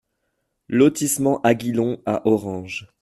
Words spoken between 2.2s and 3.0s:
Orange